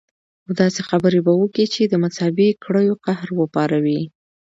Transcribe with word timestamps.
خو 0.43 0.51
داسې 0.61 0.81
خبرې 0.89 1.19
به 1.25 1.33
وکي 1.41 1.65
چې 1.73 1.81
د 1.87 1.93
مذهبي 2.03 2.49
کړيو 2.63 2.95
قهر 3.05 3.29
وپاروي. 3.39 4.01